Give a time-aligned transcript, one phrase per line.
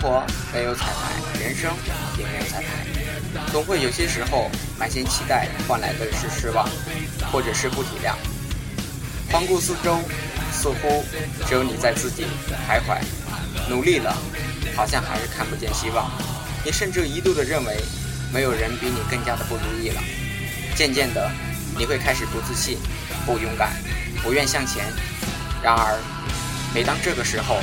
[0.00, 1.72] 活没有彩排，人生
[2.18, 6.68] 也没有彩排，总会有些时候满心期待换来的是失望，
[7.32, 8.14] 或者是不体谅。
[9.30, 9.98] 环顾四周，
[10.52, 11.04] 似乎
[11.46, 12.24] 只有你在自己
[12.66, 12.98] 徘徊，
[13.68, 14.16] 努力了，
[14.74, 16.10] 好像还是看不见希望。
[16.64, 17.76] 你甚至一度的认为，
[18.32, 20.02] 没有人比你更加的不如意了。
[20.74, 21.30] 渐渐的，
[21.76, 22.78] 你会开始不自信、
[23.26, 23.72] 不勇敢、
[24.22, 24.84] 不愿向前。
[25.62, 25.98] 然而，
[26.74, 27.60] 每当这个时候，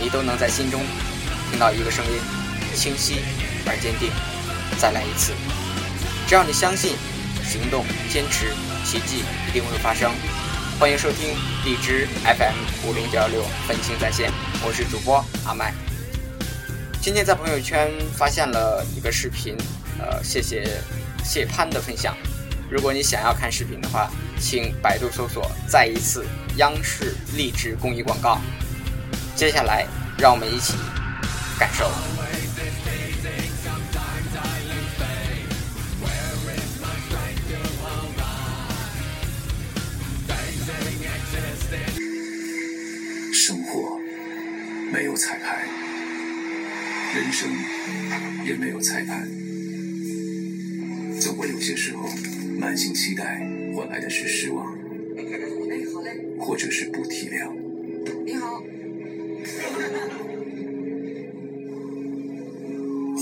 [0.00, 0.80] 你都能在心中
[1.50, 2.12] 听到一个声音，
[2.76, 3.16] 清晰
[3.66, 4.10] 而坚定：
[4.78, 5.32] 再来一次。
[6.28, 6.94] 只要你相信，
[7.44, 10.12] 行动、坚持，奇迹一定会发生。
[10.78, 14.30] 欢迎收听荔枝 FM 五零九幺六分清在线，
[14.64, 15.74] 我是主播阿麦。
[17.02, 19.56] 今天在朋友圈发现了一个视频，
[19.98, 20.80] 呃，谢谢
[21.24, 22.16] 谢潘的分享。
[22.70, 26.24] 如果你想要看视频的话，请百度搜索“再一次
[26.58, 28.38] 央视励志公益广告”。
[29.34, 29.84] 接下来，
[30.16, 30.74] 让我们一起
[31.60, 31.84] 感受。
[43.34, 44.00] 生活
[44.90, 45.68] 没有彩排，
[47.14, 47.50] 人生
[48.46, 49.26] 也没有彩排，
[51.20, 52.08] 总会有些时候，
[52.58, 54.66] 满心期待换来的是失望，
[56.38, 57.59] 或者是不体谅。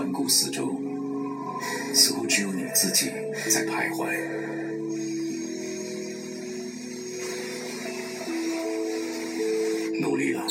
[0.00, 0.80] 环顾四周，
[1.92, 3.10] 似乎只有你自己
[3.50, 4.08] 在徘徊。
[10.00, 10.42] 努力了，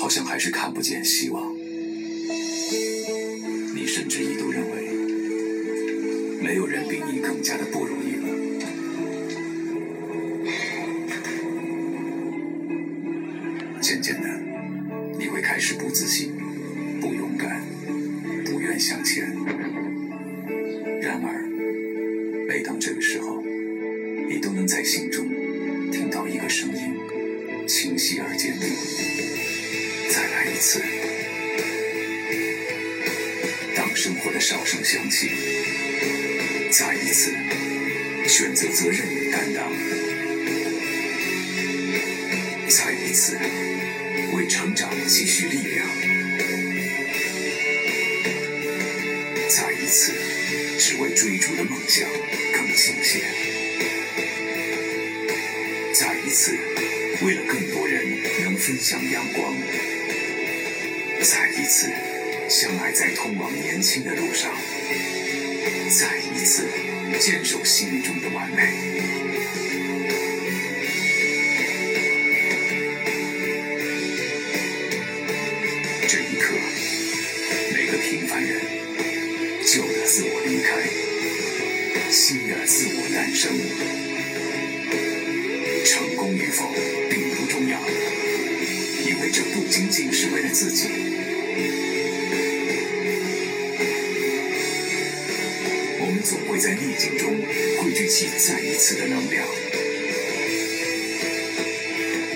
[0.00, 1.54] 好像还是看不见希望。
[3.72, 4.88] 你甚至一度认为，
[6.42, 8.49] 没有人比你更加的不如意了。
[18.80, 19.30] 向前。
[21.02, 21.44] 然而，
[22.48, 23.42] 每当这个时候，
[24.28, 25.28] 你都能在心中
[25.92, 26.96] 听到一个声音，
[27.68, 28.70] 清晰而坚定：
[30.10, 30.80] 再来一次。
[33.76, 35.28] 当生活的哨声响起，
[36.70, 37.32] 再一次
[38.26, 39.70] 选择责任与担当，
[42.68, 43.36] 再一次
[44.34, 45.86] 为成长积蓄力量，
[49.50, 50.12] 再一次
[50.78, 52.08] 只为追逐的梦想
[52.54, 53.20] 更松懈，
[55.92, 56.56] 再一次
[57.22, 58.00] 为了更多人
[58.44, 59.56] 能分享阳光，
[61.24, 61.90] 再一次
[62.48, 64.54] 相爱在通往年轻的路上，
[65.98, 66.68] 再一次
[67.18, 69.19] 坚守心中的完美。
[79.72, 80.90] 旧的自我离开，
[82.10, 83.52] 新的自我诞生。
[85.84, 86.74] 成功与否
[87.08, 87.78] 并不重要，
[89.06, 90.88] 因为这不仅仅是为了自己。
[96.00, 97.40] 我们总会在逆境中
[97.78, 99.46] 汇聚起再一次的能量。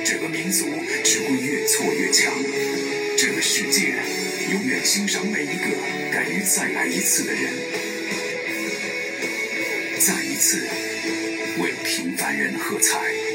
[0.05, 0.69] 这个民族
[1.03, 2.33] 只会越挫越强，
[3.19, 3.97] 这个世界
[4.55, 5.65] 永远欣赏每一个
[6.13, 7.53] 敢于再来一次的人。
[9.99, 10.65] 再一次
[11.61, 13.34] 为平凡人喝彩。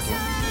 [0.00, 0.49] 多。